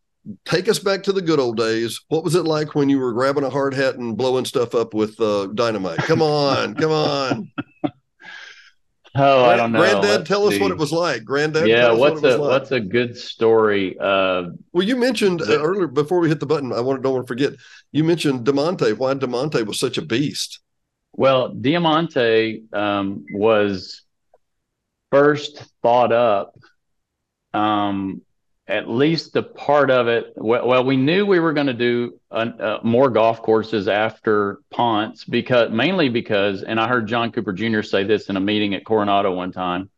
[0.46, 2.00] take us back to the good old days.
[2.08, 4.94] What was it like when you were grabbing a hard hat and blowing stuff up
[4.94, 5.98] with uh, dynamite?
[6.00, 7.52] Come on, come on.
[9.14, 9.80] Oh, I don't know.
[9.80, 10.56] Granddad, Let's tell see.
[10.56, 11.26] us what it was like.
[11.26, 11.92] Granddad, yeah.
[11.92, 12.50] What's what a like.
[12.50, 13.98] what's a good story?
[14.00, 16.72] Uh, well, you mentioned the, uh, earlier before we hit the button.
[16.72, 17.54] I want to don't want to forget.
[17.92, 18.94] You mentioned Diamante.
[18.94, 20.62] Why Diamante was such a beast?
[21.14, 24.02] Well, Diamante um, was
[25.12, 26.56] first thought up
[27.54, 28.22] um,
[28.68, 30.34] at least the part of it.
[30.36, 35.26] Well, well we knew we were going to do uh, more golf courses after Ponce
[35.26, 37.82] because mainly because, and I heard John Cooper Jr.
[37.82, 39.90] say this in a meeting at Coronado one time,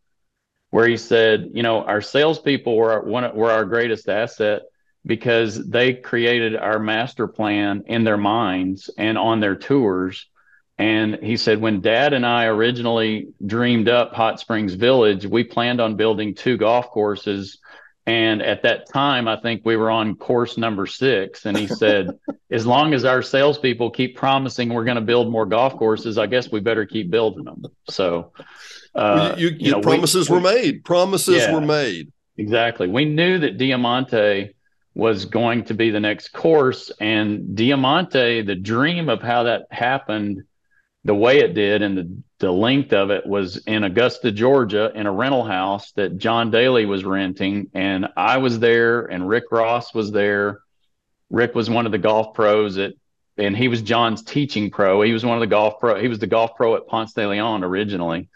[0.72, 4.64] where he said, you know, our salespeople were our, one were our greatest asset
[5.06, 10.28] because they created our master plan in their minds and on their tours.
[10.78, 15.80] And he said, when dad and I originally dreamed up Hot Springs Village, we planned
[15.80, 17.60] on building two golf courses
[18.06, 21.46] and at that time, I think we were on course number six.
[21.46, 22.20] And he said,
[22.52, 26.28] as long as our salespeople keep promising we're going to build more golf courses, I
[26.28, 27.64] guess we better keep building them.
[27.90, 28.34] So,
[28.94, 30.84] uh, you, you, you know, promises we, were made.
[30.84, 32.12] Promises yeah, were made.
[32.38, 32.90] Exactly.
[32.90, 34.54] We knew that Diamante
[34.94, 36.92] was going to be the next course.
[37.00, 40.44] And Diamante, the dream of how that happened,
[41.06, 45.06] the way it did, and the the length of it was in Augusta, Georgia, in
[45.06, 47.70] a rental house that John Daly was renting.
[47.74, 50.60] And I was there, and Rick Ross was there.
[51.30, 52.96] Rick was one of the golf pros at,
[53.38, 55.02] and he was John's teaching pro.
[55.02, 56.02] He was one of the golf pro.
[56.02, 58.28] He was the golf pro at Ponce de Leon originally,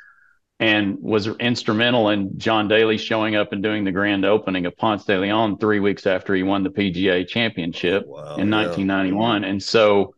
[0.58, 5.04] and was instrumental in John Daly showing up and doing the grand opening of Ponce
[5.04, 8.68] de Leon three weeks after he won the PGA Championship wow, in yeah.
[8.68, 9.44] 1991.
[9.44, 10.16] And so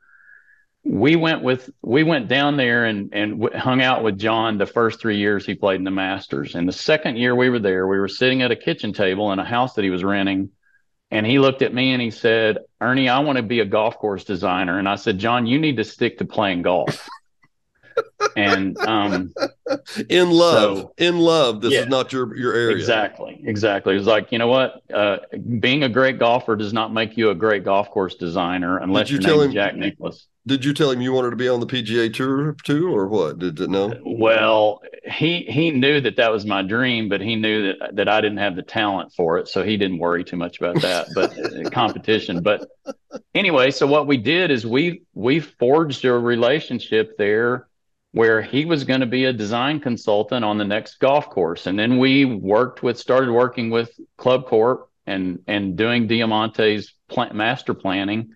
[0.89, 4.65] we went with we went down there and and w- hung out with John the
[4.65, 6.56] first three years he played in the Masters.
[6.56, 9.38] And the second year we were there, we were sitting at a kitchen table in
[9.38, 10.49] a house that he was renting.
[11.12, 13.97] And he looked at me and he said, Ernie, I want to be a golf
[13.97, 14.80] course designer.
[14.80, 17.08] And I said, John, you need to stick to playing golf.
[18.36, 19.34] and um,
[20.10, 22.75] in love, so, in love, this yeah, is not your your area.
[22.75, 23.93] Exactly, exactly.
[23.93, 25.17] It was like you know what, uh,
[25.60, 29.19] being a great golfer does not make you a great golf course designer unless you
[29.19, 30.28] your name Jack Nicklaus.
[30.49, 33.38] Did you tell him you wanted to be on the PGA Tour too, or what?
[33.38, 33.93] Did it know?
[34.03, 38.19] Well, he he knew that that was my dream, but he knew that that I
[38.19, 41.07] didn't have the talent for it, so he didn't worry too much about that.
[41.13, 42.41] But uh, competition.
[42.41, 42.67] But
[43.35, 47.67] anyway, so what we did is we we forged a relationship there
[48.12, 51.67] where he was going to be a design consultant on the next golf course.
[51.67, 57.38] And then we worked with, started working with Club Corp and, and doing Diamante's plan,
[57.38, 58.31] master planning.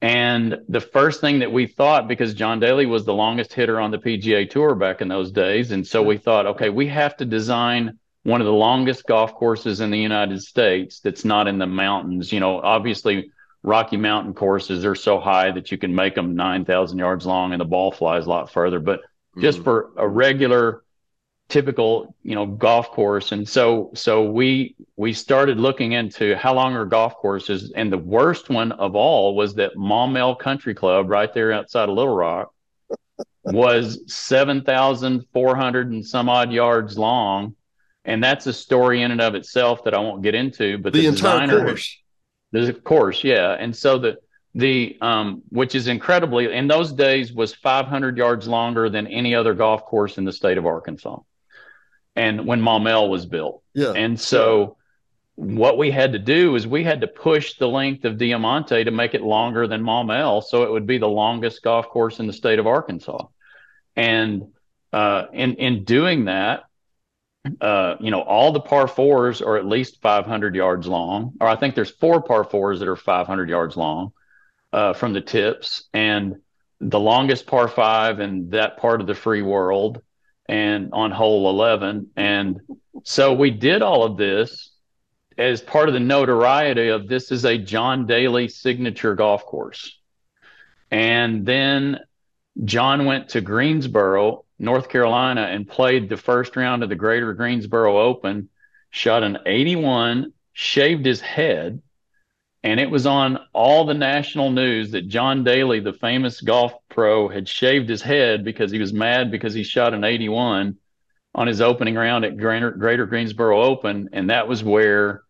[0.00, 3.90] And the first thing that we thought, because John Daly was the longest hitter on
[3.90, 7.24] the PGA Tour back in those days, and so we thought, okay, we have to
[7.24, 11.66] design one of the longest golf courses in the United States that's not in the
[11.66, 12.32] mountains.
[12.32, 13.30] You know, obviously,
[13.62, 17.60] Rocky Mountain courses are so high that you can make them 9,000 yards long and
[17.60, 18.78] the ball flies a lot further.
[18.80, 19.40] But mm-hmm.
[19.40, 20.84] just for a regular,
[21.48, 23.32] typical, you know, golf course.
[23.32, 27.72] And so, so we, we started looking into how long are golf courses.
[27.74, 31.94] And the worst one of all was that Maumelle Country Club right there outside of
[31.94, 32.52] Little Rock
[33.44, 37.54] was 7,400 and some odd yards long.
[38.04, 40.78] And that's a story in and of itself that I won't get into.
[40.78, 41.98] But the, the entire designer, course
[42.52, 43.56] there's a course, yeah.
[43.58, 44.18] And so the
[44.54, 49.54] the um, which is incredibly in those days was 500 yards longer than any other
[49.54, 51.18] golf course in the state of Arkansas.
[52.18, 53.92] And when Maumelle was built, yeah.
[53.92, 54.76] And so
[55.36, 58.90] what we had to do is we had to push the length of Diamante to
[58.90, 62.32] make it longer than Maumelle, so it would be the longest golf course in the
[62.32, 63.26] state of Arkansas.
[63.94, 64.48] And
[64.92, 66.64] uh, in in doing that,
[67.60, 71.54] uh, you know, all the par fours are at least 500 yards long, or I
[71.54, 74.12] think there's four par fours that are 500 yards long
[74.72, 76.36] uh, from the tips, and
[76.80, 80.00] the longest par five in that part of the free world,
[80.48, 82.10] and on hole 11.
[82.16, 82.60] And
[83.04, 84.70] so we did all of this
[85.36, 89.96] as part of the notoriety of this is a John Daly signature golf course.
[90.90, 92.00] And then
[92.64, 98.00] John went to Greensboro North Carolina and played the first round of the Greater Greensboro
[98.00, 98.48] Open,
[98.90, 101.80] shot an 81, shaved his head,
[102.68, 107.26] and it was on all the national news that John Daly, the famous golf pro,
[107.26, 110.76] had shaved his head because he was mad because he shot an 81
[111.34, 115.22] on his opening round at Greater, Greater Greensboro Open, and that was where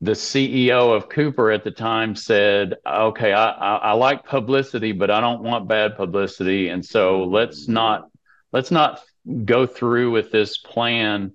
[0.00, 5.12] the CEO of Cooper at the time said, "Okay, I, I, I like publicity, but
[5.12, 8.10] I don't want bad publicity, and so let's not
[8.52, 9.00] let's not
[9.44, 11.34] go through with this plan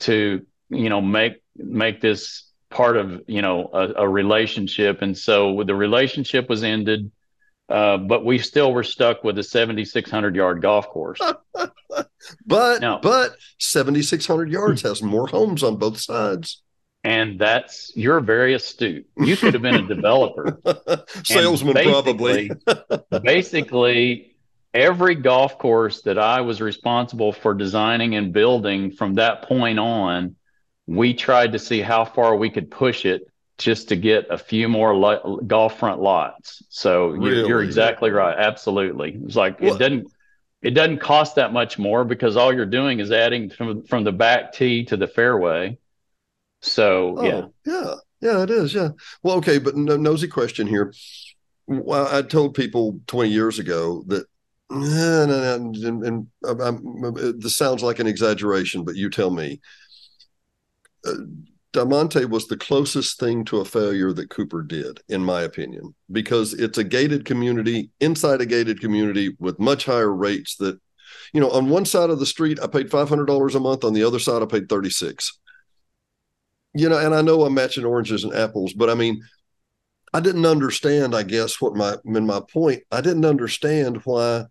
[0.00, 5.02] to you know make make this part of you know a, a relationship.
[5.02, 7.10] And so the relationship was ended
[7.68, 11.20] uh, but we still were stuck with a 7600 yard golf course.
[12.46, 16.62] But now, but 7600 yards has more homes on both sides.
[17.04, 19.06] And that's you're very astute.
[19.16, 20.58] You could have been a developer.
[21.24, 22.50] Salesman probably.
[23.22, 24.36] basically
[24.72, 30.36] every golf course that I was responsible for designing and building from that point on,
[30.86, 34.68] we tried to see how far we could push it just to get a few
[34.68, 36.62] more lo- golf front lots.
[36.68, 37.46] So really?
[37.46, 38.36] you're, exactly right.
[38.36, 39.18] Absolutely.
[39.24, 39.74] It's like what?
[39.74, 40.12] it doesn't
[40.62, 44.12] it doesn't cost that much more because all you're doing is adding from from the
[44.12, 45.78] back tee to the fairway.
[46.60, 48.74] So oh, yeah, yeah, yeah, it is.
[48.74, 48.90] Yeah.
[49.22, 50.92] Well, okay, but no, nosy question here.
[51.66, 54.26] Well, I told people 20 years ago that
[54.70, 59.60] and, and, and, and I'm, this sounds like an exaggeration, but you tell me.
[61.72, 66.52] Diamante was the closest thing to a failure that Cooper did, in my opinion, because
[66.52, 70.56] it's a gated community inside a gated community with much higher rates.
[70.56, 70.78] That,
[71.32, 73.84] you know, on one side of the street, I paid five hundred dollars a month.
[73.84, 75.38] On the other side, I paid thirty six.
[76.74, 79.22] You know, and I know I'm matching oranges and apples, but I mean,
[80.12, 81.14] I didn't understand.
[81.14, 84.44] I guess what my in my point, I didn't understand why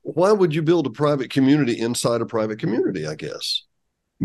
[0.00, 3.06] why would you build a private community inside a private community?
[3.06, 3.67] I guess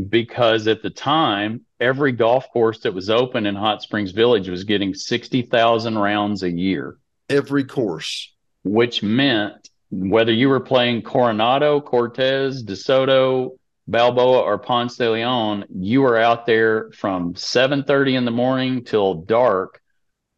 [0.10, 4.64] because at the time, every golf course that was open in Hot Springs Village was
[4.64, 6.98] getting sixty thousand rounds a year.
[7.30, 13.52] Every course, which meant whether you were playing Coronado, Cortez, DeSoto,
[13.88, 18.84] Balboa, or Ponce de Leon, you were out there from seven thirty in the morning
[18.84, 19.82] till dark,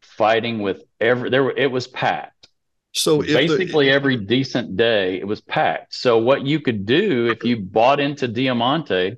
[0.02, 1.30] fighting with every.
[1.30, 2.48] There, it was packed.
[2.92, 5.94] So basically, the, every decent day it was packed.
[5.94, 9.16] So what you could do if you bought into Diamante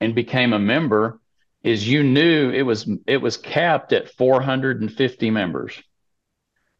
[0.00, 1.20] and became a member
[1.62, 5.80] is you knew it was it was capped at 450 members.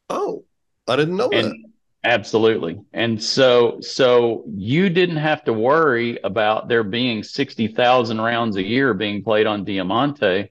[0.09, 0.45] Oh,
[0.89, 1.57] I didn't know and, that.
[2.03, 2.81] Absolutely.
[2.93, 8.95] And so so you didn't have to worry about there being 60,000 rounds a year
[8.95, 10.51] being played on Diamante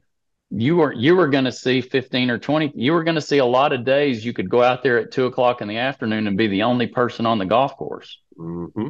[0.52, 3.38] you were you were going to see 15 or 20 you were going to see
[3.38, 6.28] a lot of days you could go out there at two o'clock in the afternoon
[6.28, 8.90] and be the only person on the golf course mm-hmm.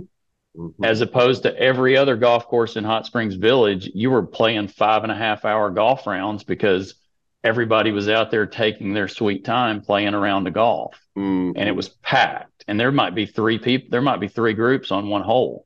[0.80, 0.86] Mm-hmm.
[0.86, 5.04] as opposed to every other golf course in hot springs village you were playing five
[5.04, 6.96] and a half hour golf rounds because
[7.44, 11.52] everybody was out there taking their sweet time playing around the golf mm-hmm.
[11.58, 14.92] and it was packed and there might be three people, there might be three groups
[14.92, 15.66] on one hole.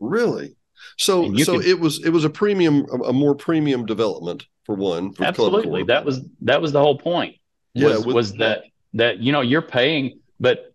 [0.00, 0.56] Really?
[0.96, 5.12] So so could, it was it was a premium, a more premium development for one.
[5.12, 7.36] For absolutely, that was that was the whole point.
[7.74, 8.62] Was, yeah, with, was that
[8.94, 10.67] that you know you're paying, but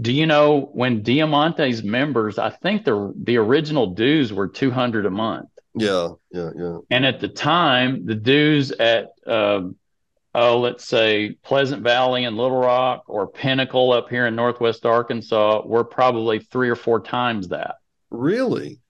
[0.00, 2.38] do you know when Diamante's members?
[2.38, 5.48] I think the the original dues were two hundred a month.
[5.74, 6.78] Yeah, yeah, yeah.
[6.90, 9.62] And at the time, the dues at uh,
[10.34, 15.62] oh, let's say Pleasant Valley and Little Rock or Pinnacle up here in Northwest Arkansas
[15.64, 17.76] were probably three or four times that.
[18.10, 18.80] Really?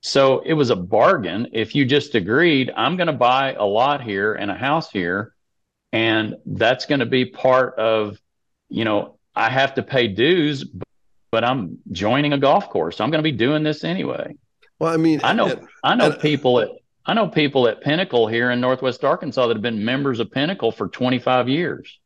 [0.00, 4.02] So it was a bargain if you just agreed, I'm going to buy a lot
[4.02, 5.32] here and a house here,
[5.92, 8.20] and that's going to be part of,
[8.68, 10.64] you know, I have to pay dues,
[11.30, 13.00] but I'm joining a golf course.
[13.00, 14.36] I'm going to be doing this anyway.
[14.78, 16.68] Well, I mean, I know, and, I know and, uh, people at,
[17.06, 20.72] I know people at Pinnacle here in Northwest Arkansas that have been members of Pinnacle
[20.72, 21.98] for 25 years.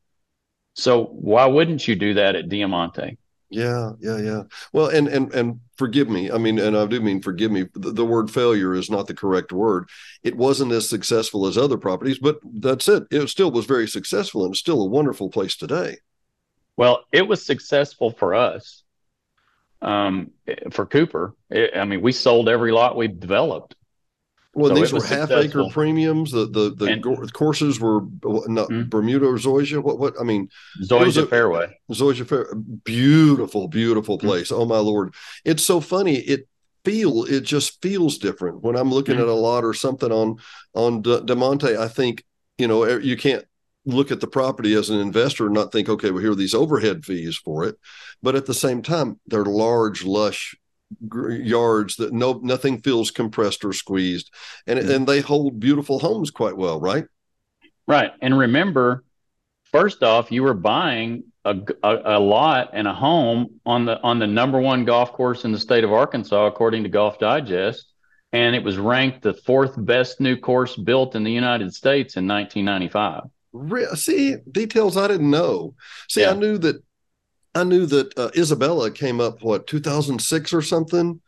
[0.74, 3.18] So why wouldn't you do that at Diamante?
[3.49, 4.43] Yeah, yeah, yeah.
[4.72, 6.31] Well, and and and forgive me.
[6.33, 7.66] I mean, and I do mean forgive me.
[7.74, 9.89] The, the, word failure is not the correct word.
[10.24, 13.05] It wasn't as successful as other properties, but that's it.
[13.11, 15.99] It still was very successful and still a wonderful place today.
[16.77, 18.83] Well, it was successful for us.
[19.83, 20.31] Um,
[20.70, 23.77] for Cooper, it, I mean, we sold every lot we developed.
[24.57, 25.66] Well, so these were half successful.
[25.66, 26.33] acre premiums.
[26.33, 28.89] The the the and, courses were not mm-hmm.
[28.89, 29.83] Bermuda or Zoysia.
[29.83, 30.49] What what I mean,
[30.83, 31.79] Zoysia a, Fairway.
[31.91, 32.53] Zoysia Fairway,
[32.85, 34.27] beautiful, beautiful mm-hmm.
[34.27, 34.51] place.
[34.51, 34.62] Mm-hmm.
[34.62, 35.14] Oh my lord,
[35.45, 36.16] it's so funny.
[36.16, 36.49] It
[36.87, 39.24] feel it just feels different when I'm looking mm-hmm.
[39.24, 40.39] at a lot or something on
[40.74, 41.77] on De, Diamante.
[41.77, 42.24] I think
[42.57, 43.45] you know you can't
[43.87, 46.55] look at the property as an investor and not think, okay, well here are these
[46.55, 47.76] overhead fees for it,
[48.22, 50.57] but at the same time they're large, lush
[51.11, 54.32] yards that no nothing feels compressed or squeezed.
[54.66, 54.91] And mm-hmm.
[54.91, 57.05] and they hold beautiful homes quite well right?
[57.87, 58.12] Right.
[58.20, 59.05] And remember
[59.72, 64.18] first off you were buying a, a, a, lot and a home on the on
[64.18, 67.93] the number one golf course in the state of arkansas according to golf digest.
[68.32, 72.26] And it was ranked the fourth best new course built in the united states in
[72.26, 73.30] 1995
[73.94, 75.74] see details i didn't know
[76.09, 76.30] see yeah.
[76.30, 76.82] i knew that
[77.57, 81.20] I knew that uh, Isabella came up what 2006 or something,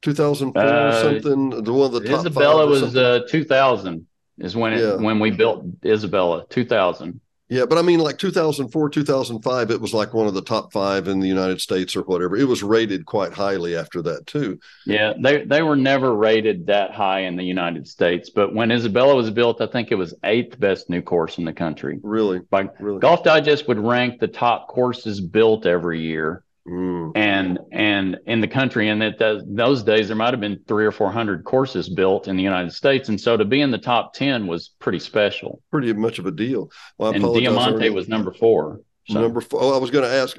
[0.00, 1.62] 2004 uh, or something.
[1.62, 4.06] The one of the top Isabella was uh, 2000
[4.38, 4.96] is when it yeah.
[4.96, 7.20] when we built Isabella 2000.
[7.50, 11.08] Yeah, but I mean, like 2004, 2005, it was like one of the top five
[11.08, 12.36] in the United States or whatever.
[12.36, 14.58] It was rated quite highly after that too.
[14.86, 19.14] Yeah, they they were never rated that high in the United States, but when Isabella
[19.14, 22.00] was built, I think it was eighth best new course in the country.
[22.02, 22.40] Really?
[22.50, 23.00] By really?
[23.00, 26.44] Golf Digest would rank the top courses built every year.
[26.66, 27.12] Mm.
[27.14, 30.92] And and in the country, and that those days there might have been three or
[30.92, 34.14] four hundred courses built in the United States, and so to be in the top
[34.14, 35.60] ten was pretty special.
[35.70, 36.70] Pretty much of a deal.
[36.96, 38.80] Well, and Diamante was number four.
[39.08, 39.20] So.
[39.20, 39.60] Number four.
[39.62, 40.38] Oh, I was going to ask.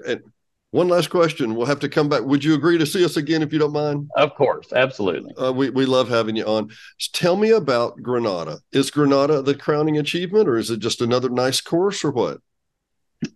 [0.72, 1.56] One last question.
[1.56, 2.24] We'll have to come back.
[2.24, 4.10] Would you agree to see us again if you don't mind?
[4.18, 5.32] Of course, absolutely.
[5.38, 6.70] Uh, we we love having you on.
[7.14, 8.60] Tell me about Granada.
[8.72, 12.40] Is Granada the crowning achievement, or is it just another nice course, or what?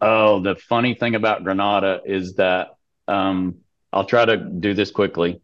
[0.01, 2.69] Oh, the funny thing about Granada is that
[3.09, 3.55] um,
[3.91, 5.41] I'll try to do this quickly.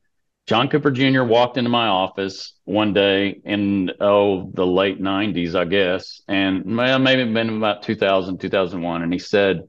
[0.48, 1.24] John Cooper Jr.
[1.24, 7.00] walked into my office one day in oh the late 90s, I guess, and well,
[7.00, 9.64] maybe been about 2000, 2001, and he said,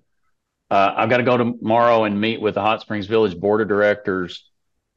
[0.71, 3.69] uh, "I've got to go tomorrow and meet with the Hot Springs Village board of
[3.69, 4.45] directors,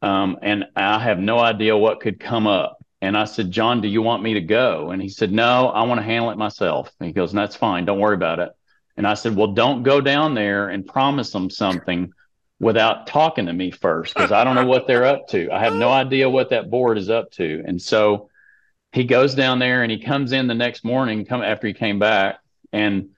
[0.01, 3.87] um, and I have no idea what could come up." And I said, "John, do
[3.87, 6.91] you want me to go?" And he said, "No, I want to handle it myself."
[6.99, 7.85] And he goes, "That's fine.
[7.85, 8.51] Don't worry about it."
[8.97, 12.11] And I said, "Well, don't go down there and promise them something."
[12.60, 15.49] Without talking to me first because I don't know what they're up to.
[15.51, 17.64] I have no idea what that board is up to.
[17.66, 18.30] And so
[18.91, 21.99] he goes down there and he comes in the next morning, come after he came
[21.99, 22.39] back,
[22.74, 23.10] and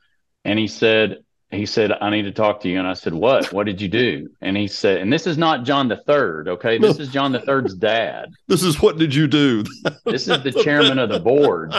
[0.44, 2.80] and he said, he said, I need to talk to you.
[2.80, 3.52] And I said, What?
[3.52, 4.30] What did you do?
[4.42, 6.78] And he said, and this is not John the Third, okay?
[6.78, 7.04] This no.
[7.04, 8.32] is John the Third's dad.
[8.48, 9.64] This is what did you do?
[10.06, 11.74] this is the chairman of the board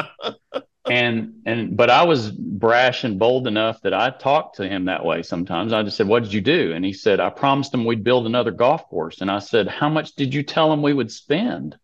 [0.91, 5.05] and and but I was brash and bold enough that I talked to him that
[5.05, 5.73] way sometimes.
[5.73, 8.27] I just said, "What did you do?" And he said, "I promised him we'd build
[8.27, 11.77] another golf course." And I said, "How much did you tell him we would spend?"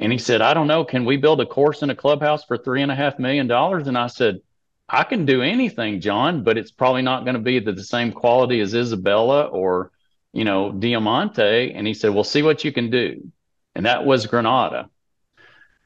[0.00, 0.84] And he said, "I don't know.
[0.84, 3.86] Can we build a course in a clubhouse for three and a half million dollars?"
[3.86, 4.40] And I said,
[4.88, 8.10] "I can do anything, John, but it's probably not going to be the, the same
[8.10, 9.92] quality as Isabella or
[10.32, 13.30] you know Diamante." And he said, "Well, see what you can do."
[13.76, 14.90] And that was Granada.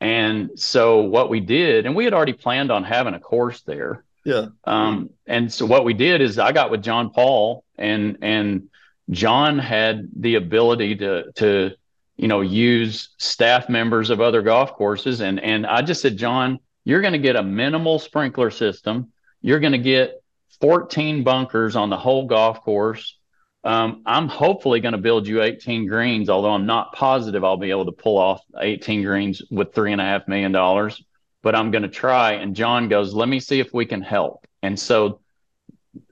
[0.01, 4.05] And so what we did, and we had already planned on having a course there.
[4.25, 4.47] Yeah.
[4.65, 8.69] Um, and so what we did is I got with John Paul and and
[9.11, 11.73] John had the ability to to
[12.17, 16.59] you know use staff members of other golf courses and and I just said John
[16.85, 20.23] you're going to get a minimal sprinkler system you're going to get
[20.61, 23.18] 14 bunkers on the whole golf course
[23.65, 27.71] Um, I'm hopefully going to build you 18 greens, although I'm not positive I'll be
[27.71, 31.03] able to pull off 18 greens with three and a half million dollars.
[31.43, 32.33] But I'm going to try.
[32.33, 35.21] And John goes, "Let me see if we can help." And so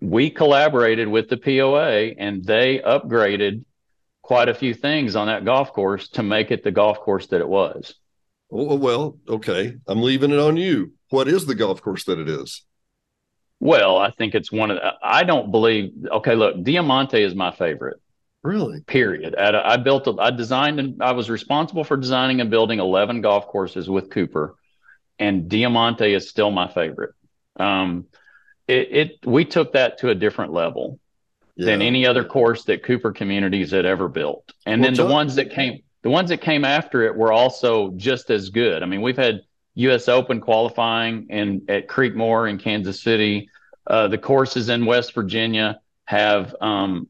[0.01, 3.64] we collaborated with the POA, and they upgraded
[4.22, 7.40] quite a few things on that golf course to make it the golf course that
[7.40, 7.94] it was.
[8.51, 9.76] Oh, well, okay.
[9.86, 10.92] I'm leaving it on you.
[11.11, 12.62] What is the golf course that it is?
[13.61, 17.50] Well, I think it's one of the, I don't believe, okay, look, Diamante is my
[17.50, 18.00] favorite.
[18.42, 18.80] Really?
[18.82, 19.34] Period.
[19.34, 23.22] A, I built, a, I designed, and I was responsible for designing and building 11
[23.22, 24.54] golf courses with Cooper,
[25.18, 27.14] and Diamante is still my favorite.
[27.59, 28.07] Um,
[28.68, 31.00] it, it we took that to a different level
[31.57, 31.66] yeah.
[31.66, 34.52] than any other course that Cooper Communities had ever built.
[34.66, 37.92] And well, then the ones that came, the ones that came after it were also
[37.96, 38.82] just as good.
[38.82, 39.40] I mean, we've had
[39.77, 40.09] U.S.
[40.09, 43.49] Open qualifying and at Creekmoor in Kansas City.
[43.87, 47.09] Uh, the courses in West Virginia have um,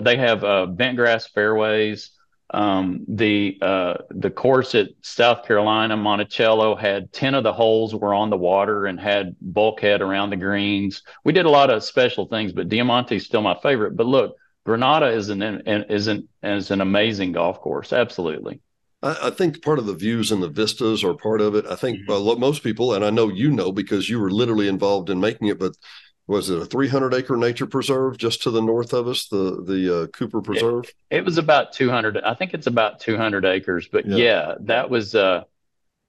[0.00, 2.10] they have uh, bentgrass fairways.
[2.50, 8.14] Um, the uh, the course at South Carolina Monticello had ten of the holes were
[8.14, 11.02] on the water and had bulkhead around the greens.
[11.24, 13.96] We did a lot of special things, but Diamante is still my favorite.
[13.96, 17.92] But look, Granada is an is an is an amazing golf course.
[17.92, 18.60] Absolutely.
[19.04, 21.66] I, think part of the views and the vistas are part of it.
[21.66, 22.28] I think mm-hmm.
[22.28, 25.48] uh, most people, and I know you know because you were literally involved in making
[25.48, 25.76] it, but
[26.26, 30.02] was it a 300 acre nature preserve just to the north of us, the the
[30.02, 30.86] uh, Cooper Preserve?
[31.10, 32.18] It, it, was about 200.
[32.18, 35.14] I think it's about 200 acres, but yeah, yeah that was.
[35.14, 35.44] Uh,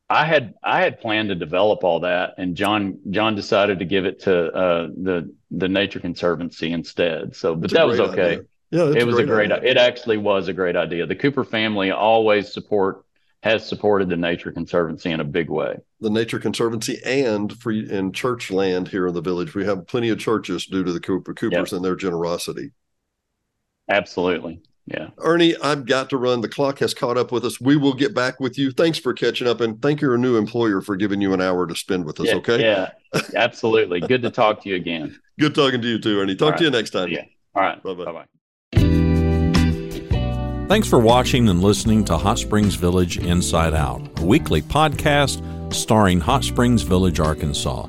[0.08, 4.06] I had I had planned to develop all that, and John John decided to give
[4.06, 7.36] it to uh, the the Nature Conservancy instead.
[7.36, 8.22] So, but that was okay.
[8.22, 8.46] Idea.
[8.72, 9.52] Yeah, it was a great.
[9.52, 9.70] Idea.
[9.70, 11.06] It actually was a great idea.
[11.06, 13.06] The Cooper family always support
[13.46, 15.78] has supported the Nature Conservancy in a big way.
[16.02, 20.10] The Nature Conservancy and free in church land here in the village, we have plenty
[20.10, 21.78] of churches due to the Cooper Coopers yep.
[21.78, 22.72] and their generosity.
[23.88, 24.64] Absolutely.
[24.88, 25.10] Yeah.
[25.20, 26.42] Ernie, I've got to run.
[26.42, 27.62] The clock has caught up with us.
[27.62, 28.72] We will get back with you.
[28.72, 31.76] Thanks for catching up and thank your new employer for giving you an hour to
[31.76, 32.28] spend with us.
[32.28, 32.62] Yeah, okay.
[32.62, 32.92] Yeah,
[33.36, 34.00] absolutely.
[34.00, 35.20] Good to talk to you again.
[35.40, 36.36] Good talking to you too, Ernie.
[36.36, 37.10] Talk to you next time.
[37.10, 37.26] Yeah.
[37.54, 37.82] All right.
[37.84, 38.26] Bye bye.
[40.68, 45.40] Thanks for watching and listening to Hot Springs Village Inside Out, a weekly podcast
[45.72, 47.86] starring Hot Springs Village, Arkansas.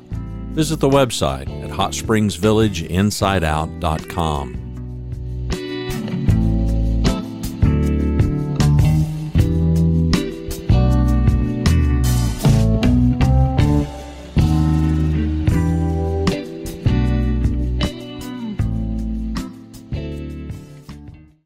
[0.51, 4.66] Visit the website at hotspringsvillageinsideout.com.